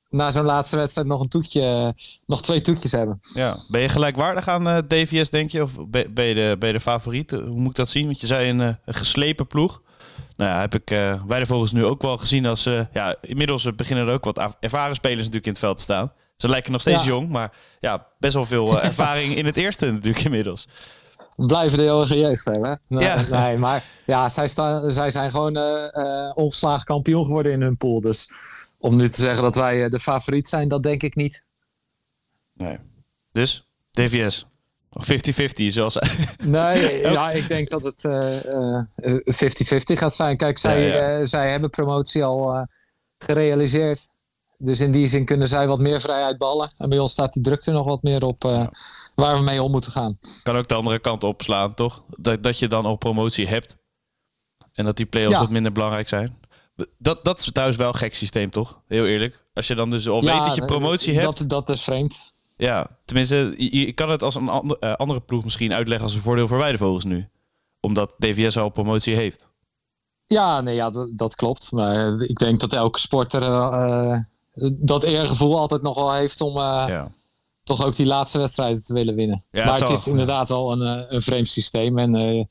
na 0.10 0.32
zo'n 0.32 0.46
laatste 0.46 0.78
wedstrijd 0.78 1.08
nog 1.08 1.22
een 1.22 1.28
toetje, 1.28 1.96
nog 2.26 2.42
twee 2.42 2.62
toetjes 2.62 2.92
hebben. 2.92 3.20
Ja. 3.34 3.56
Ben 3.70 3.82
je 3.82 3.90
gelijkwaardig 3.90 4.48
aan 4.48 4.68
uh, 4.68 4.78
DVS, 4.88 5.30
denk 5.30 5.52
je? 5.52 5.64
Of 5.64 5.72
ben 5.88 6.26
je, 6.26 6.34
de, 6.34 6.56
ben 6.60 6.68
je 6.68 6.74
de 6.74 6.80
favoriet? 6.80 7.32
Hoe 7.32 7.56
moet 7.56 7.70
ik 7.70 7.76
dat 7.76 7.90
zien? 7.90 8.06
Want 8.06 8.20
je 8.20 8.28
zei 8.28 8.50
een, 8.50 8.60
een 8.60 8.78
geslepen 8.86 9.48
ploeg. 9.48 9.82
Nou 10.36 10.52
ja, 10.52 10.60
heb 10.60 10.76
ik 10.76 10.90
wij 11.28 11.40
de 11.40 11.46
volgens 11.46 11.72
nu 11.72 11.86
ook 11.86 12.02
wel 12.02 12.18
gezien 12.18 12.46
als... 12.46 12.64
ja, 12.92 13.16
inmiddels 13.22 13.76
beginnen 13.76 14.08
er 14.08 14.14
ook 14.14 14.24
wat 14.24 14.56
ervaren 14.60 14.96
spelers 14.96 15.20
natuurlijk 15.20 15.46
in 15.46 15.52
het 15.52 15.60
veld 15.60 15.78
te 15.78 15.84
staan. 15.84 16.12
Ze 16.42 16.50
lijken 16.50 16.72
nog 16.72 16.82
steeds 16.82 17.06
jong, 17.06 17.30
maar 17.30 17.52
ja, 17.80 18.08
best 18.20 18.34
wel 18.34 18.46
veel 18.46 18.82
ervaring 18.82 19.36
in 19.36 19.46
het 19.46 19.58
eerste 19.58 19.92
natuurlijk 19.92 20.26
inmiddels 20.26 20.68
blijven 21.36 21.78
de 21.78 21.84
eeuwige 21.84 22.20
jeugd 22.20 22.46
hebben. 22.46 22.80
Ja. 22.88 23.22
nee, 23.46 23.58
maar 23.58 23.84
ja, 24.06 24.30
zij, 24.30 24.48
staan, 24.48 24.92
zij 24.92 25.12
zijn 25.12 25.32
gewoon 25.32 25.58
uh, 25.58 26.32
ongeslagen 26.34 26.86
kampioen 26.86 27.26
geworden 27.26 27.52
in 27.52 27.62
hun 27.62 27.78
pool. 27.78 28.02
Dus 28.02 28.30
om 28.78 28.96
nu 28.96 29.10
te 29.10 29.22
zeggen 29.22 29.44
dat 29.44 29.56
wij 29.56 29.90
de 29.90 30.00
favoriet 30.00 30.48
zijn, 30.48 30.68
dat 30.68 30.84
denk 30.84 31.04
ik 31.04 31.16
niet. 31.16 31.44
Nee. 32.54 32.78
Dus, 33.32 33.68
DVS. 33.92 34.46
50-50 35.00 35.68
zoals... 35.68 36.00
nee, 36.44 37.02
ja, 37.12 37.32
ik 37.32 37.48
denk 37.48 37.70
dat 37.70 37.84
het 37.84 38.08
50-50 38.08 39.98
gaat 39.98 40.16
zijn. 40.16 40.38
Kijk, 40.38 40.58
zij, 40.58 41.26
zij 41.26 41.52
hebben 41.52 41.70
promotie 41.70 42.24
al 42.24 42.68
gerealiseerd. 43.18 44.11
Dus 44.64 44.80
in 44.80 44.92
die 44.92 45.08
zin 45.08 45.26
kunnen 45.26 45.48
zij 45.48 45.68
wat 45.68 45.80
meer 45.80 46.02
vrijheid 46.02 46.38
ballen. 46.38 46.74
En 46.78 46.90
bij 46.90 47.00
ons 47.00 47.12
staat 47.12 47.34
die 47.34 47.44
drukte 47.44 47.72
nog 47.72 47.86
wat 47.86 48.04
meer 48.04 48.24
op 48.24 48.44
uh, 48.44 48.68
waar 49.16 49.36
we 49.36 49.42
mee 49.42 49.64
om 49.64 49.72
moeten 49.72 49.92
gaan. 49.92 50.18
Kan 50.44 50.58
ook 50.58 50.68
de 50.68 50.74
andere 50.76 51.00
kant 51.00 51.24
opslaan, 51.24 51.74
toch? 51.74 52.04
Dat, 52.10 52.44
dat 52.44 52.60
je 52.60 52.68
dan 52.68 52.86
al 52.86 52.96
promotie 52.96 53.48
hebt. 53.48 53.78
En 54.74 54.86
dat 54.86 54.98
die 54.98 55.06
play-offs 55.06 55.40
wat 55.40 55.50
minder 55.50 55.72
belangrijk 55.72 56.10
zijn. 56.10 56.40
Dat, 56.98 57.24
dat 57.24 57.40
is 57.40 57.52
thuis 57.52 57.76
wel 57.76 57.88
een 57.88 57.96
gek 57.96 58.16
systeem, 58.16 58.50
toch? 58.50 58.82
Heel 58.88 59.06
eerlijk. 59.06 59.46
Als 59.54 59.68
je 59.68 59.76
dan 59.76 59.90
dus 59.90 60.08
al 60.08 60.24
weet 60.24 60.44
dat 60.44 60.56
je 60.56 60.66
promotie 60.66 61.14
hebt. 61.14 61.38
Dat, 61.38 61.50
dat 61.50 61.70
is 61.70 61.84
vreemd. 61.84 62.20
Ja, 62.58 62.88
tenminste, 63.06 63.54
je, 63.58 63.94
kan 63.94 64.10
het 64.10 64.24
als 64.24 64.36
een 64.36 64.50
ander, 64.50 64.78
uh, 64.80 64.94
andere 64.94 65.20
ploeg 65.20 65.44
misschien 65.44 65.74
uitleggen 65.74 66.06
als 66.06 66.16
een 66.16 66.22
voordeel 66.22 66.48
voor 66.48 66.58
Weidevogels 66.58 67.04
nu. 67.04 67.30
Omdat 67.80 68.16
DVS 68.18 68.58
al 68.58 68.70
promotie 68.70 69.16
heeft. 69.16 69.52
Ja, 70.28 70.62
nee, 70.62 70.76
ja, 70.76 70.90
dat, 70.90 71.10
dat 71.18 71.36
klopt. 71.36 71.72
Maar 71.72 72.22
ik 72.22 72.38
denk 72.38 72.60
dat 72.60 72.74
elke 72.74 73.00
sporter 73.00 73.42
uh, 73.42 74.20
dat 74.72 75.04
eergevoel 75.04 75.58
altijd 75.58 75.82
nog 75.82 75.96
wel 75.96 76.14
heeft 76.14 76.42
om 76.42 76.54
ja. 76.58 77.12
toch 77.64 77.86
ook 77.86 77.96
die 77.96 78.06
laatste 78.06 78.38
wedstrijden 78.38 78.84
te 78.84 78.94
willen 78.94 79.16
winnen. 79.16 79.44
Ja, 79.52 79.66
maar 79.66 79.80
het, 79.80 79.90
is 79.90 80.08
inderdaad 80.08 80.50
wel 80.50 80.72
een, 80.72 81.00
uh, 81.00 81.06
een 81.08 81.22
vreemd 81.22 81.48
systeem. 81.48 81.98
En 81.98 82.16
uh, 82.16 82.44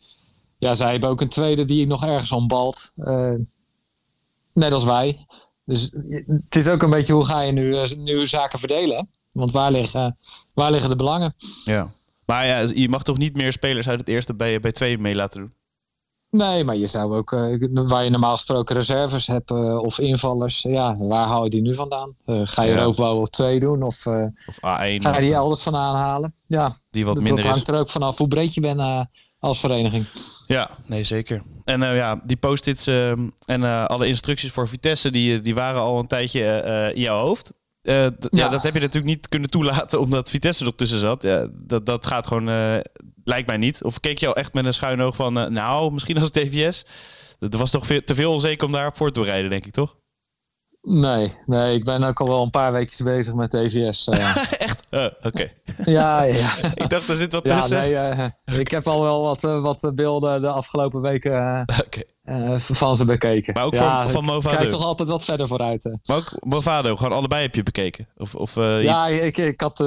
ja, 0.58 0.74
zij 0.74 0.90
hebben 0.90 1.08
ook 1.08 1.20
een 1.20 1.28
tweede 1.28 1.64
die 1.64 1.86
nog 1.86 2.04
ergens 2.04 2.32
ombalt. 2.32 2.92
net 4.52 4.72
als 4.72 4.84
wij. 4.84 5.26
Dus 5.64 5.90
het 6.26 6.56
is 6.56 6.68
ook 6.68 6.82
een 6.82 6.90
beetje 6.90 7.12
hoe 7.12 7.24
ga 7.24 7.40
je 7.40 7.52
nu, 7.52 7.86
nu 7.96 8.26
zaken 8.26 8.58
verdelen. 8.58 9.08
Want 9.32 9.50
waar 9.50 9.70
liggen, 9.70 10.18
waar 10.54 10.70
liggen 10.70 10.90
de 10.90 10.96
belangen? 10.96 11.34
Ja. 11.64 11.92
Maar 12.26 12.46
ja, 12.46 12.58
je 12.74 12.88
mag 12.88 13.02
toch 13.02 13.18
niet 13.18 13.36
meer 13.36 13.52
spelers 13.52 13.88
uit 13.88 14.00
het 14.00 14.08
eerste 14.08 14.34
bij, 14.34 14.60
bij 14.60 14.72
twee 14.72 14.98
mee 14.98 15.14
laten 15.14 15.40
doen? 15.40 15.52
Nee, 16.30 16.64
maar 16.64 16.76
je 16.76 16.86
zou 16.86 17.16
ook, 17.16 17.32
uh, 17.32 17.54
waar 17.72 18.04
je 18.04 18.10
normaal 18.10 18.34
gesproken 18.34 18.76
reserves 18.76 19.26
hebt 19.26 19.50
uh, 19.50 19.78
of 19.78 19.98
invallers, 19.98 20.62
ja, 20.62 20.96
waar 20.98 21.26
haal 21.26 21.44
je 21.44 21.50
die 21.50 21.60
nu 21.60 21.74
vandaan? 21.74 22.14
Uh, 22.24 22.40
ga 22.44 22.62
je 22.62 22.72
ja. 22.72 22.82
roofbouw 22.82 23.20
op 23.20 23.30
2 23.30 23.60
doen 23.60 23.82
of, 23.82 24.06
of 24.46 24.56
A1, 24.56 24.60
ga 24.60 25.14
je 25.14 25.20
die 25.20 25.34
elders 25.34 25.62
van 25.62 25.76
aanhalen? 25.76 26.34
Ja, 26.46 26.72
die 26.90 27.04
wat 27.04 27.14
minder 27.14 27.36
dat 27.36 27.52
hangt 27.52 27.68
er 27.68 27.78
ook 27.78 27.88
vanaf 27.88 28.18
hoe 28.18 28.28
breed 28.28 28.54
je 28.54 28.60
bent 28.60 29.08
als 29.38 29.60
vereniging. 29.60 30.04
Ja, 30.46 30.70
nee 30.86 31.04
zeker. 31.04 31.42
En 31.64 31.80
ja, 31.80 32.20
die 32.24 32.36
post-its 32.36 32.86
ehm, 32.86 33.28
en 33.46 33.88
alle 33.88 34.06
instructies 34.06 34.52
voor 34.52 34.68
Vitesse, 34.68 35.10
die, 35.10 35.40
die 35.40 35.54
waren 35.54 35.80
al 35.80 35.98
een 35.98 36.06
tijdje 36.06 36.90
in 36.94 37.00
jouw 37.00 37.20
hoofd. 37.20 37.52
Ja. 37.82 38.10
ja. 38.30 38.48
dat 38.48 38.62
heb 38.62 38.74
je 38.74 38.80
natuurlijk 38.80 39.14
niet 39.14 39.28
kunnen 39.28 39.50
toelaten 39.50 40.00
omdat 40.04 40.30
Vitesse 40.30 40.64
er 40.64 40.74
tussen 40.74 40.98
zat. 40.98 41.22
Ja, 41.22 41.48
dat, 41.52 41.86
dat 41.86 42.06
gaat 42.06 42.26
gewoon 42.26 42.48
Lijkt 43.24 43.46
mij 43.46 43.56
niet. 43.56 43.84
Of 43.84 44.00
keek 44.00 44.18
je 44.18 44.26
al 44.26 44.36
echt 44.36 44.54
met 44.54 44.64
een 44.64 44.74
schuin 44.74 45.02
oog 45.02 45.16
van, 45.16 45.38
uh, 45.38 45.46
nou, 45.46 45.92
misschien 45.92 46.18
als 46.18 46.30
TVS? 46.30 46.84
Er 47.38 47.58
was 47.58 47.70
toch 47.70 47.86
veel, 47.86 48.02
te 48.04 48.14
veel 48.14 48.32
onzeker 48.32 48.66
om 48.66 48.72
daar 48.72 48.96
voor 48.96 49.10
te 49.10 49.22
rijden, 49.22 49.50
denk 49.50 49.66
ik, 49.66 49.72
toch? 49.72 49.96
Nee, 50.82 51.34
nee, 51.46 51.74
ik 51.74 51.84
ben 51.84 52.02
ook 52.02 52.20
al 52.20 52.28
wel 52.28 52.42
een 52.42 52.50
paar 52.50 52.72
weken 52.72 53.04
bezig 53.04 53.34
met 53.34 53.50
DVS. 53.50 54.08
Uh. 54.08 54.36
Echt? 54.58 54.86
Uh, 54.90 55.06
Oké. 55.22 55.50
Ja, 55.84 56.22
ja. 56.22 56.50
ik 56.74 56.90
dacht, 56.90 57.08
er 57.08 57.16
zit 57.16 57.32
wat 57.32 57.44
tussen. 57.44 57.88
Ja, 57.88 58.14
nee, 58.14 58.32
uh, 58.46 58.58
ik 58.58 58.70
heb 58.70 58.86
al 58.86 59.02
wel 59.02 59.22
wat, 59.22 59.40
wat 59.40 59.92
beelden 59.94 60.42
de 60.42 60.48
afgelopen 60.48 61.00
weken 61.00 61.64
okay. 61.86 62.58
van 62.58 62.96
ze 62.96 63.04
bekeken. 63.04 63.52
Maar 63.54 63.64
ook 63.64 63.74
ja, 63.74 64.02
van, 64.02 64.10
van 64.10 64.24
Movado? 64.24 64.54
Ik 64.54 64.58
kijk 64.58 64.70
toch 64.70 64.84
altijd 64.84 65.08
wat 65.08 65.24
verder 65.24 65.46
vooruit. 65.46 65.98
Maar 66.04 66.16
ook 66.16 66.32
Movado, 66.40 66.96
gewoon 66.96 67.12
allebei 67.12 67.42
heb 67.42 67.54
je 67.54 67.62
bekeken? 67.62 68.08
Of, 68.16 68.34
of, 68.34 68.54
ja, 68.54 69.06
ik, 69.06 69.36
ik 69.36 69.60
had... 69.60 69.84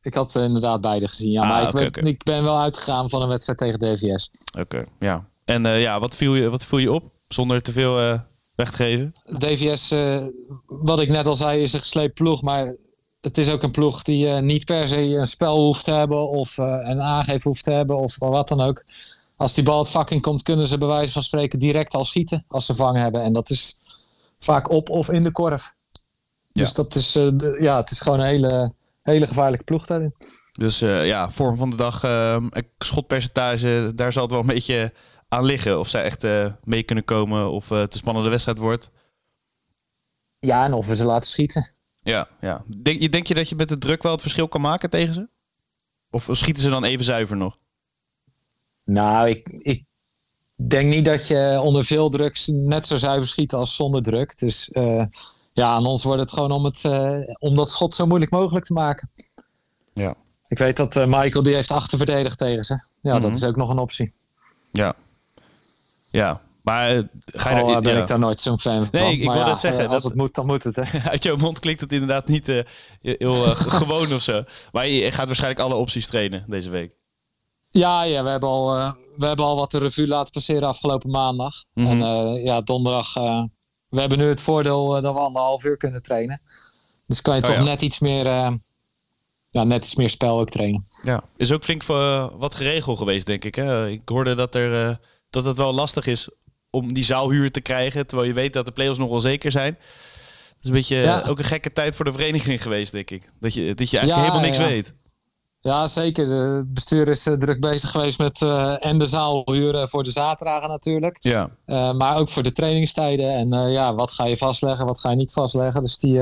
Ik 0.00 0.14
had 0.14 0.34
inderdaad 0.34 0.80
beide 0.80 1.08
gezien. 1.08 1.30
Ja, 1.30 1.42
ah, 1.42 1.48
maar 1.48 1.62
ik, 1.62 1.68
okay, 1.68 1.86
okay. 1.86 2.04
ik, 2.04 2.22
ben 2.22 2.42
wel 2.42 2.60
uitgegaan 2.60 3.10
van 3.10 3.22
een 3.22 3.28
wedstrijd 3.28 3.58
tegen 3.58 3.78
DVS. 3.78 4.30
Oké, 4.58 4.84
ja. 4.98 5.26
En 5.44 5.62
ja, 5.64 6.00
wat 6.00 6.16
viel, 6.16 6.34
je, 6.34 6.50
wat 6.50 6.64
viel 6.64 6.78
je 6.78 6.92
op? 6.92 7.04
Zonder 7.28 7.62
te 7.62 7.72
veel 7.72 8.20
weggeven? 8.58 9.14
DVS, 9.38 9.92
uh, 9.92 10.26
wat 10.66 11.00
ik 11.00 11.08
net 11.08 11.26
al 11.26 11.34
zei, 11.34 11.62
is 11.62 11.72
een 11.72 11.80
gesleept 11.80 12.14
ploeg. 12.14 12.42
Maar 12.42 12.74
het 13.20 13.38
is 13.38 13.50
ook 13.50 13.62
een 13.62 13.70
ploeg 13.70 14.02
die 14.02 14.26
uh, 14.26 14.38
niet 14.38 14.64
per 14.64 14.88
se 14.88 14.96
een 14.96 15.26
spel 15.26 15.58
hoeft 15.58 15.84
te 15.84 15.92
hebben. 15.92 16.28
Of 16.28 16.58
uh, 16.58 16.76
een 16.80 17.00
aangeef 17.02 17.42
hoeft 17.42 17.64
te 17.64 17.72
hebben. 17.72 17.96
Of 17.98 18.18
wat 18.18 18.48
dan 18.48 18.60
ook. 18.60 18.84
Als 19.36 19.54
die 19.54 19.64
bal 19.64 19.78
het 19.78 19.88
vak 19.88 20.10
in 20.10 20.20
komt, 20.20 20.42
kunnen 20.42 20.66
ze 20.66 20.78
bij 20.78 20.88
wijze 20.88 21.12
van 21.12 21.22
spreken 21.22 21.58
direct 21.58 21.94
al 21.94 22.04
schieten. 22.04 22.44
Als 22.48 22.66
ze 22.66 22.74
vang 22.74 22.96
hebben. 22.96 23.22
En 23.22 23.32
dat 23.32 23.50
is 23.50 23.78
vaak 24.38 24.70
op 24.70 24.90
of 24.90 25.08
in 25.10 25.22
de 25.22 25.32
korf. 25.32 25.74
Ja. 26.52 26.62
Dus 26.62 26.72
dat 26.72 26.94
is, 26.94 27.12
ja, 27.60 27.76
het 27.76 27.90
is 27.90 28.00
gewoon 28.00 28.20
een 28.20 28.26
hele, 28.26 28.72
hele 29.02 29.26
gevaarlijke 29.26 29.64
ploeg 29.64 29.86
daarin. 29.86 30.14
Dus 30.52 30.78
ja, 30.78 31.30
vorm 31.30 31.56
van 31.56 31.70
de 31.70 31.76
dag, 31.76 32.00
schotpercentage, 32.78 33.92
daar 33.94 34.12
zal 34.12 34.22
het 34.22 34.30
wel 34.30 34.40
een 34.40 34.46
beetje 34.46 34.92
aan 35.28 35.44
liggen. 35.44 35.78
Of 35.78 35.88
zij 35.88 36.02
echt 36.02 36.24
uh, 36.24 36.52
mee 36.64 36.82
kunnen 36.82 37.04
komen 37.04 37.50
of 37.50 37.70
uh, 37.70 37.78
het 37.78 37.92
een 37.92 37.98
spannende 37.98 38.28
wedstrijd 38.28 38.58
wordt. 38.58 38.90
Ja, 40.38 40.64
en 40.64 40.72
of 40.72 40.86
we 40.86 40.96
ze 40.96 41.04
laten 41.04 41.28
schieten. 41.28 41.72
Ja, 42.02 42.28
ja. 42.40 42.64
Denk, 42.82 43.00
je, 43.00 43.08
denk 43.08 43.26
je 43.26 43.34
dat 43.34 43.48
je 43.48 43.54
met 43.54 43.68
de 43.68 43.78
druk 43.78 44.02
wel 44.02 44.12
het 44.12 44.20
verschil 44.20 44.48
kan 44.48 44.60
maken 44.60 44.90
tegen 44.90 45.14
ze? 45.14 45.28
Of 46.10 46.28
schieten 46.32 46.62
ze 46.62 46.70
dan 46.70 46.84
even 46.84 47.04
zuiver 47.04 47.36
nog? 47.36 47.58
Nou, 48.84 49.28
ik, 49.28 49.48
ik 49.58 49.84
denk 50.54 50.88
niet 50.90 51.04
dat 51.04 51.26
je 51.26 51.60
onder 51.62 51.84
veel 51.84 52.08
druk 52.08 52.46
net 52.46 52.86
zo 52.86 52.96
zuiver 52.96 53.28
schiet 53.28 53.52
als 53.52 53.76
zonder 53.76 54.02
druk. 54.02 54.38
Dus 54.38 54.68
uh, 54.72 55.04
ja, 55.52 55.68
aan 55.68 55.86
ons 55.86 56.04
wordt 56.04 56.20
het 56.20 56.32
gewoon 56.32 56.50
om, 56.50 56.64
het, 56.64 56.84
om 57.38 57.54
dat 57.54 57.70
schot 57.70 57.94
zo 57.94 58.06
moeilijk 58.06 58.30
mogelijk 58.30 58.64
te 58.64 58.72
maken. 58.72 59.10
Ja. 59.92 60.14
Ik 60.48 60.58
weet 60.58 60.76
dat 60.76 60.94
Michael 60.94 61.42
die 61.42 61.54
heeft 61.54 61.70
achter 61.70 61.98
verdedigd 61.98 62.38
tegen 62.38 62.64
ze. 62.64 62.74
Ja, 62.74 62.84
mm 63.02 63.10
-hmm. 63.10 63.20
dat 63.20 63.34
is 63.34 63.44
ook 63.44 63.56
nog 63.56 63.70
een 63.70 63.78
optie. 63.78 64.12
Ja, 64.72 64.94
ja, 66.10 66.40
maar 66.68 66.96
eh, 66.96 67.02
ga 67.24 67.56
je 67.56 67.62
oh, 67.62 67.72
daar, 67.72 67.80
ben 67.80 67.94
ja. 67.94 68.00
ik 68.02 68.06
daar 68.06 68.18
nooit 68.18 68.40
zo'n 68.40 68.58
fan 68.58 68.86
van. 68.86 69.00
Nee, 69.00 69.12
ik, 69.12 69.18
ik 69.18 69.24
wil 69.24 69.34
ja, 69.34 69.44
dat 69.44 69.60
zeggen. 69.60 69.88
Als 69.88 69.92
dat, 69.92 70.02
het 70.02 70.14
moet, 70.14 70.34
dan 70.34 70.46
moet 70.46 70.64
het. 70.64 70.76
Hè? 70.76 70.82
Uit 71.10 71.22
jouw 71.22 71.36
mond 71.36 71.58
klinkt 71.58 71.80
het 71.80 71.92
inderdaad 71.92 72.28
niet 72.28 72.48
uh, 72.48 72.62
heel 73.00 73.46
uh, 73.46 73.50
gewoon 73.80 74.12
of 74.12 74.22
zo. 74.22 74.42
Maar 74.72 74.88
je 74.88 75.12
gaat 75.12 75.26
waarschijnlijk 75.26 75.60
alle 75.60 75.74
opties 75.74 76.06
trainen 76.06 76.44
deze 76.48 76.70
week. 76.70 76.96
Ja, 77.70 78.02
ja 78.02 78.22
we, 78.22 78.28
hebben 78.28 78.48
al, 78.48 78.76
uh, 78.76 78.92
we 79.16 79.26
hebben 79.26 79.44
al 79.44 79.56
wat 79.56 79.70
de 79.70 79.78
revue 79.78 80.06
laten 80.06 80.32
passeren 80.32 80.68
afgelopen 80.68 81.10
maandag. 81.10 81.64
Mm 81.74 81.86
-hmm. 81.86 82.02
En 82.02 82.32
ja, 82.42 82.60
donderdag... 82.60 83.14
we 83.88 84.00
hebben 84.00 84.18
nu 84.18 84.24
het 84.24 84.40
voordeel 84.40 84.88
dat 85.00 85.14
we 85.14 85.20
anderhalf 85.20 85.64
uur 85.64 85.76
kunnen 85.76 86.02
trainen. 86.02 86.40
Dus 87.06 87.22
kan 87.22 87.34
je 87.34 87.40
oh, 87.40 87.46
toch 87.46 87.56
ja. 87.56 87.62
net 87.62 87.82
iets 87.82 87.98
meer... 87.98 88.24
ja, 89.50 89.64
net 89.64 89.84
iets 89.84 89.94
meer 89.94 90.08
spel 90.08 90.38
ook 90.38 90.50
trainen. 90.50 90.86
Ja, 91.02 91.24
is 91.36 91.52
ook 91.52 91.64
flink 91.64 91.84
wat 92.38 92.54
geregeld 92.54 92.98
geweest, 92.98 93.26
denk 93.26 93.44
ik. 93.44 93.54
Hè? 93.54 93.88
Ik 93.88 94.08
hoorde 94.08 94.34
dat 94.34 94.54
er 94.54 94.98
dat 95.30 95.44
het 95.44 95.56
wel 95.56 95.72
lastig 95.72 96.06
is 96.06 96.28
om 96.70 96.92
die 96.92 97.04
zaalhuur 97.04 97.50
te 97.50 97.60
krijgen. 97.60 98.06
Terwijl 98.06 98.28
je 98.28 98.34
weet 98.34 98.52
dat 98.52 98.66
de 98.66 98.72
play-offs 98.72 98.98
nog 98.98 99.10
onzeker 99.10 99.50
zijn. 99.50 99.74
Dat 99.74 100.56
is 100.62 100.68
een 100.68 100.72
beetje 100.72 100.96
ja. 100.96 101.22
ook 101.26 101.38
een 101.38 101.44
gekke 101.44 101.72
tijd 101.72 101.96
voor 101.96 102.04
de 102.04 102.12
vereniging 102.12 102.62
geweest, 102.62 102.92
denk 102.92 103.10
ik. 103.10 103.30
Dat 103.40 103.54
je, 103.54 103.74
dat 103.74 103.90
je 103.90 103.98
eigenlijk 103.98 104.26
ja, 104.26 104.32
helemaal 104.32 104.40
niks 104.40 104.58
ja. 104.58 104.66
weet. 104.66 104.94
Ja, 105.60 105.86
zeker. 105.86 106.28
Het 106.28 106.74
bestuur 106.74 107.08
is 107.08 107.26
uh, 107.26 107.34
druk 107.34 107.60
bezig 107.60 107.90
geweest 107.90 108.18
met 108.18 108.40
uh, 108.40 108.84
en 108.86 108.98
de 108.98 109.06
zaalhuur 109.06 109.88
voor 109.88 110.04
de 110.04 110.10
zaterdagen 110.10 110.68
natuurlijk. 110.68 111.16
Ja. 111.20 111.50
Uh, 111.66 111.92
maar 111.92 112.16
ook 112.16 112.28
voor 112.28 112.42
de 112.42 112.52
trainingstijden. 112.52 113.30
En 113.30 113.70
ja, 113.70 113.94
wat 113.94 114.10
ga 114.10 114.24
je 114.24 114.36
vastleggen, 114.36 114.86
wat 114.86 115.00
ga 115.00 115.10
je 115.10 115.16
niet 115.16 115.32
vastleggen. 115.32 115.82
Dus 115.82 115.98
die, 115.98 116.20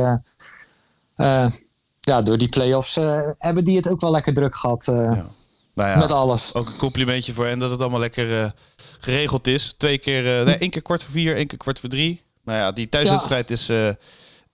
ja, 2.01 2.23
door 2.23 2.39
die 2.39 2.49
play-offs 2.49 2.95
hebben 3.39 3.65
die 3.65 3.77
het 3.77 3.89
ook 3.89 4.01
wel 4.01 4.11
lekker 4.11 4.35
druk 4.35 4.57
gehad. 4.57 4.87
Nou 4.87 5.91
ja, 5.91 5.97
met 5.97 6.13
alles. 6.13 6.55
Ook 6.55 6.67
een 6.67 6.77
complimentje 6.77 7.33
voor 7.33 7.47
hen 7.47 7.59
dat 7.59 7.71
het 7.71 7.81
allemaal 7.81 8.01
lekker 8.01 8.55
geregeld 9.07 9.47
is. 9.47 9.75
Twee 9.77 9.99
keer, 9.99 10.39
uh, 10.39 10.47
nee, 10.47 10.57
één 10.57 10.71
keer 10.71 10.83
kwart 10.83 11.03
voor 11.03 11.13
vier, 11.13 11.37
één 11.37 11.47
keer 11.47 11.59
kwart 11.59 11.81
voor 11.81 11.89
drie. 11.89 12.23
Nou 12.45 12.59
ja, 12.59 12.73
die 12.73 12.89
thuiswedstrijd 12.89 13.49
ja. 13.49 13.55
is 13.55 13.71
uh, 13.71 13.89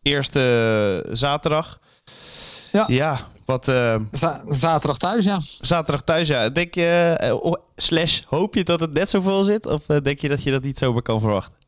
eerste 0.02 1.06
zaterdag. 1.12 1.80
Ja. 2.72 2.84
Ja, 2.88 3.18
wat... 3.44 3.68
Uh, 3.68 3.96
zaterdag 4.48 4.98
thuis, 4.98 5.24
ja. 5.24 5.40
Zaterdag 5.40 6.02
thuis, 6.02 6.28
ja. 6.28 6.48
Denk 6.48 6.74
je, 6.74 7.58
slash, 7.76 8.20
hoop 8.26 8.54
je 8.54 8.64
dat 8.64 8.80
het 8.80 8.92
net 8.92 9.08
zo 9.08 9.20
vol 9.20 9.44
zit? 9.44 9.66
Of 9.66 9.82
denk 9.86 10.18
je 10.18 10.28
dat 10.28 10.42
je 10.42 10.50
dat 10.50 10.62
niet 10.62 10.78
zomaar 10.78 11.02
kan 11.02 11.20
verwachten? 11.20 11.62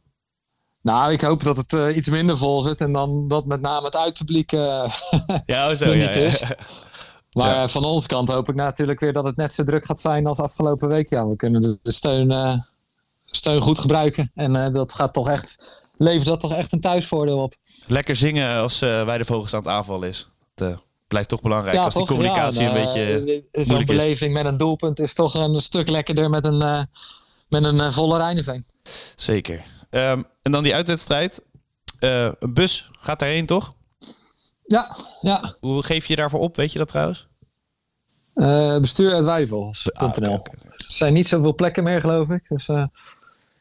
Nou, 0.84 1.12
ik 1.12 1.20
hoop 1.20 1.42
dat 1.42 1.56
het 1.56 1.72
uh, 1.72 1.96
iets 1.96 2.08
minder 2.08 2.36
vol 2.36 2.60
zit 2.60 2.80
en 2.80 2.92
dan 2.92 3.28
dat 3.28 3.46
met 3.46 3.60
name 3.60 3.84
het 3.84 3.96
uitpubliek 3.96 4.52
uh, 4.52 4.60
ja, 5.46 5.70
oh 5.70 5.74
zo, 5.74 5.92
ja, 5.94 6.08
is. 6.08 6.42
Maar 7.32 7.54
ja. 7.54 7.68
van 7.68 7.84
onze 7.84 8.08
kant 8.08 8.28
hoop 8.28 8.48
ik 8.48 8.54
natuurlijk 8.54 9.00
weer 9.00 9.12
dat 9.12 9.24
het 9.24 9.36
net 9.36 9.52
zo 9.52 9.62
druk 9.62 9.84
gaat 9.84 10.00
zijn 10.00 10.26
als 10.26 10.38
afgelopen 10.38 10.88
week. 10.88 11.08
Ja, 11.08 11.28
we 11.28 11.36
kunnen 11.36 11.60
de, 11.60 11.78
de 11.82 11.92
steun, 11.92 12.30
steun 13.36 13.60
goed 13.60 13.78
gebruiken. 13.78 14.30
En 14.34 14.54
uh, 14.54 14.72
dat 14.72 14.94
gaat 14.94 15.12
toch 15.12 15.28
echt, 15.28 15.80
levert 15.96 16.26
dat 16.26 16.40
toch 16.40 16.52
echt 16.52 16.72
een 16.72 16.80
thuisvoordeel 16.80 17.42
op. 17.42 17.54
Lekker 17.86 18.16
zingen 18.16 18.56
als 18.56 18.82
uh, 18.82 19.04
bij 19.04 19.18
de 19.18 19.24
vogels 19.24 19.54
aan 19.54 19.60
het 19.60 19.68
aanval 19.68 20.02
is. 20.02 20.28
Dat 20.54 20.84
blijft 21.08 21.28
toch 21.28 21.42
belangrijk. 21.42 21.76
Ja, 21.76 21.84
als 21.84 21.94
toch? 21.94 22.06
die 22.06 22.16
communicatie 22.16 22.62
ja, 22.62 22.68
een 22.68 22.74
beetje. 22.74 23.42
Zo'n 23.64 23.84
beleving 23.84 24.32
met 24.32 24.46
een 24.46 24.56
doelpunt 24.56 25.00
is 25.00 25.14
toch 25.14 25.34
een 25.34 25.54
stuk 25.54 25.88
lekkerder 25.88 26.30
met 26.30 26.44
een, 26.44 26.88
met 27.48 27.64
een 27.64 27.92
volle 27.92 28.16
Rijneveen. 28.16 28.64
Zeker. 29.16 29.62
Um, 29.90 30.24
en 30.42 30.52
dan 30.52 30.62
die 30.62 30.74
uitwedstrijd. 30.74 31.44
een 31.98 32.54
bus 32.54 32.90
gaat 33.00 33.18
daarheen, 33.18 33.46
toch? 33.46 33.74
Ja, 34.66 34.96
ja. 35.20 35.54
Hoe 35.60 35.82
geef 35.82 36.06
je 36.06 36.16
daarvoor 36.16 36.40
op? 36.40 36.56
Weet 36.56 36.72
je 36.72 36.78
dat 36.78 36.88
trouwens? 36.88 37.28
Bestuur 38.80 39.12
uit 39.12 39.24
Weivels.nl. 39.24 39.92
Ah, 39.92 40.08
okay, 40.08 40.34
okay. 40.34 40.54
Er 40.62 40.84
zijn 40.88 41.12
niet 41.12 41.28
zoveel 41.28 41.54
plekken 41.54 41.84
meer, 41.84 42.00
geloof 42.00 42.28
ik. 42.28 42.44
Dus 42.48 42.68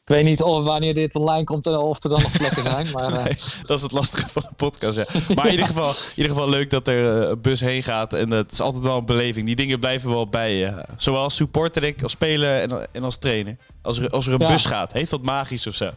ik 0.06 0.10
weet 0.10 0.24
niet 0.24 0.42
of 0.42 0.64
wanneer 0.64 0.94
dit 0.94 1.16
online 1.16 1.44
komt 1.44 1.68
of 1.68 2.04
er 2.04 2.10
dan 2.10 2.22
nog 2.22 2.32
plekken 2.32 2.64
zijn. 2.64 2.88
Maar, 2.92 3.12
uh... 3.12 3.24
nee, 3.24 3.36
dat 3.62 3.78
is 3.78 3.84
het 3.84 3.92
lastige 3.92 4.28
van 4.28 4.42
de 4.42 4.56
podcast, 4.56 4.96
ja. 4.96 5.06
Maar 5.36 5.46
in 5.46 5.52
ieder 5.52 5.66
geval, 5.66 5.90
in 6.16 6.16
ieder 6.16 6.32
geval 6.32 6.50
leuk 6.50 6.70
dat 6.70 6.88
er 6.88 7.06
een 7.06 7.42
bus 7.42 7.60
heen 7.60 7.84
gaat. 7.84 8.14
En 8.14 8.32
het 8.32 8.52
is 8.52 8.62
altijd 8.62 8.84
wel 8.84 8.98
een 8.98 9.06
beleving. 9.06 9.46
Die 9.46 9.56
dingen 9.56 9.80
blijven 9.80 10.10
wel 10.10 10.28
bij 10.28 10.56
je. 10.56 10.86
Zowel 10.98 11.22
als 11.22 11.36
supporter, 11.36 11.84
ik, 11.84 12.04
als 12.04 12.12
speler 12.12 12.62
en, 12.62 12.88
en 12.92 13.04
als 13.04 13.18
trainer. 13.18 13.58
Als 13.82 13.98
er, 13.98 14.10
als 14.10 14.28
er 14.28 14.34
een 14.34 14.40
ja. 14.40 14.48
bus 14.48 14.66
gaat. 14.66 14.94
Heeft 14.94 15.12
dat 15.12 15.22
magisch 15.22 15.68
of 15.68 15.76
zo? 15.76 15.90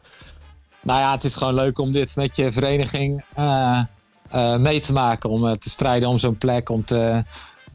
Nou 0.83 1.01
ja, 1.01 1.13
het 1.13 1.25
is 1.25 1.35
gewoon 1.35 1.55
leuk 1.55 1.79
om 1.79 1.93
dit 1.93 2.17
met 2.17 2.37
je 2.37 2.53
vereniging 2.53 3.25
uh, 3.39 3.83
mee 4.57 4.81
te 4.81 4.93
maken. 4.93 5.31
Om 5.31 5.59
te 5.59 5.71
strijden 5.71 6.09
om 6.09 6.19
zo'n 6.19 6.39
plek. 6.39 6.69
Om 6.69 6.85
te, 6.85 7.25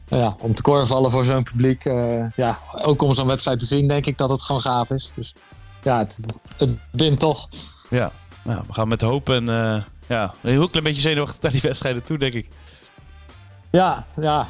ja, 0.07 0.35
om 0.39 0.53
te 0.53 0.61
korvallen 0.61 1.11
voor 1.11 1.25
zo'n 1.25 1.43
publiek. 1.43 1.83
ja, 2.35 2.59
ook 2.81 3.01
om 3.01 3.13
zo'n 3.13 3.27
wedstrijd 3.27 3.59
te 3.59 3.65
zien, 3.65 3.87
denk 3.87 4.05
ik 4.05 4.17
dat 4.17 4.29
het 4.29 4.41
gewoon 4.41 4.61
gaaf 4.61 4.89
is. 4.89 5.13
Dus 5.15 5.33
ja, 5.83 5.97
het, 5.97 6.19
het 6.57 6.69
bindt 6.91 7.19
toch. 7.19 7.47
Ja, 7.89 8.11
nou, 8.43 8.63
we 8.67 8.73
gaan 8.73 8.87
met 8.87 9.01
hoop 9.01 9.29
en 9.29 9.45
ja, 10.11 10.33
een 10.41 10.51
heel 10.51 10.67
klein 10.67 10.83
beetje 10.83 11.01
zenuwachtig 11.01 11.41
naar 11.41 11.51
die 11.51 11.61
wedstrijden 11.61 12.03
toe, 12.03 12.17
denk 12.17 12.33
ik. 12.33 12.49
Ja, 13.71 14.07
ja. 14.15 14.47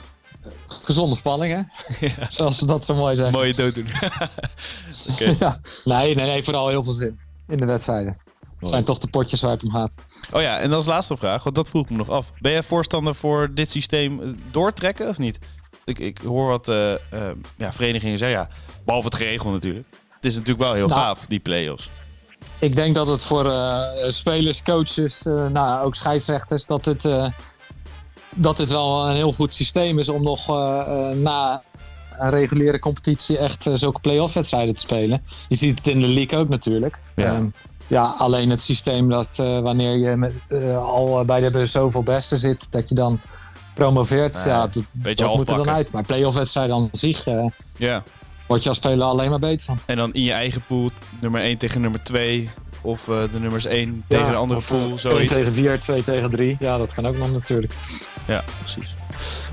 Gezonde 0.67 1.15
spanning, 1.15 1.53
hè? 1.53 1.61
Ja. 2.07 2.29
Zoals 2.29 2.57
ze 2.57 2.65
dat 2.65 2.85
zo 2.85 2.95
mooi 2.95 3.15
zeggen. 3.15 3.33
Mooie 3.33 3.53
dood 3.53 3.75
doen. 3.75 3.88
okay. 5.11 5.35
ja. 5.39 5.59
nee, 5.83 6.15
nee, 6.15 6.25
nee, 6.25 6.43
vooral 6.43 6.67
heel 6.67 6.83
veel 6.83 6.93
zin 6.93 7.17
in 7.47 7.57
de 7.57 7.65
wedstrijden. 7.65 8.17
Het 8.59 8.69
zijn 8.69 8.83
toch 8.83 8.97
de 8.97 9.07
potjes 9.07 9.41
waar 9.41 9.51
het 9.51 9.63
om 9.63 9.71
gaat. 9.71 9.95
Oh 10.33 10.41
ja, 10.41 10.59
en 10.59 10.71
als 10.71 10.85
laatste 10.85 11.17
vraag, 11.17 11.43
want 11.43 11.55
dat 11.55 11.69
vroeg 11.69 11.83
ik 11.83 11.89
me 11.89 11.97
nog 11.97 12.09
af. 12.09 12.31
Ben 12.39 12.51
jij 12.51 12.63
voorstander 12.63 13.15
voor 13.15 13.53
dit 13.53 13.69
systeem 13.69 14.39
doortrekken 14.51 15.09
of 15.09 15.17
niet? 15.17 15.39
Ik, 15.85 16.00
ik 16.00 16.17
hoor 16.17 16.47
wat 16.47 16.67
uh, 16.67 16.91
uh, 16.91 16.97
ja, 17.57 17.73
verenigingen 17.73 18.17
zeggen, 18.17 18.39
ja, 18.39 18.50
behalve 18.85 19.07
het 19.07 19.15
geregeld 19.15 19.53
natuurlijk. 19.53 19.88
Het 20.22 20.32
is 20.32 20.38
natuurlijk 20.38 20.63
wel 20.63 20.74
heel 20.74 20.88
nou, 20.88 21.01
gaaf, 21.01 21.25
die 21.28 21.40
play-offs. 21.40 21.90
Ik 22.60 22.75
denk 22.75 22.96
dat 22.96 23.08
het 23.08 23.24
voor 23.24 23.46
uh, 23.46 23.82
spelers, 24.08 24.63
coaches, 24.63 25.24
nou, 25.51 25.86
ook 25.86 25.96
scheidsrechters, 25.96 26.66
dat 26.66 26.86
het, 26.86 27.32
dat 28.36 28.58
het 28.58 28.70
wel 28.70 29.08
een 29.08 29.16
heel 29.16 29.34
goed 29.34 29.51
systeem 29.51 30.00
is 30.00 30.10
om 30.10 30.24
nog 30.24 30.48
na 31.16 31.63
een 32.12 32.30
reguliere 32.30 32.80
competitie 32.80 33.38
echt 33.38 33.70
zulke 33.74 34.00
play-off 34.00 34.34
wedstrijden 34.34 34.74
te 34.74 34.80
spelen. 34.80 35.24
Je 35.48 35.56
ziet 35.56 35.78
het 35.78 35.88
in 35.88 36.00
de 36.00 36.08
league 36.08 36.40
ook 36.40 36.50
natuurlijk. 36.50 37.01
Ja. 37.16 37.36
Um, 37.36 37.54
ja, 37.88 38.04
alleen 38.18 38.50
het 38.50 38.62
systeem 38.62 39.10
dat 39.10 39.38
uh, 39.42 39.60
wanneer 39.60 39.98
je 39.98 40.16
met, 40.16 40.34
uh, 40.50 40.78
al 40.78 41.25
bij 41.25 41.50
de 41.50 41.66
zoveel 41.66 42.04
beste 42.04 42.38
zit, 42.38 42.72
dat 42.72 42.90
je 42.90 42.96
dan 42.96 43.20
promoveert. 43.74 44.44
Ja, 44.46 44.68
dat, 44.68 44.84
dat 45.18 45.36
moet 45.36 45.50
er 45.50 45.56
dan 45.56 45.70
uit. 45.70 45.92
Maar 45.92 46.04
play-off 46.04 46.36
wedstrijden 46.36 46.75
aan 46.75 46.90
zich 46.92 47.25
ja. 47.78 48.04
Word 48.51 48.63
je 48.63 48.70
als 48.70 48.77
speler 48.77 49.05
alleen 49.05 49.29
maar 49.29 49.39
beter 49.39 49.65
van. 49.65 49.79
En 49.86 49.98
dan 49.98 50.13
in 50.13 50.24
je 50.24 50.31
eigen 50.31 50.62
pool, 50.67 50.91
nummer 51.20 51.41
1 51.41 51.58
tegen 51.58 51.81
nummer 51.81 52.03
2. 52.03 52.50
Of 52.81 53.03
de 53.03 53.39
nummers 53.39 53.65
1 53.65 54.03
tegen 54.08 54.27
een 54.27 54.36
andere 54.36 54.62
pool. 54.67 54.98
Zoiets. 54.98 55.36
1 55.36 55.43
tegen 55.43 55.53
4, 55.53 55.79
2 55.79 56.03
tegen 56.03 56.31
3. 56.31 56.58
Ja, 56.60 56.77
dat 56.77 56.93
kan 56.93 57.08
ook 57.08 57.17
nog 57.17 57.31
natuurlijk. 57.31 57.74
Ja, 58.27 58.43
precies. 58.60 58.96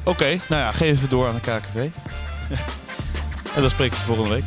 Oké, 0.04 0.24
nou 0.24 0.62
ja, 0.62 0.72
geef 0.72 1.00
het 1.00 1.10
door 1.10 1.28
aan 1.28 1.34
de 1.34 1.40
KKV. 1.40 1.74
en 3.54 3.60
dan 3.60 3.70
spreek 3.70 3.92
ik 3.92 3.98
je 3.98 4.04
volgende 4.04 4.30
week. 4.30 4.44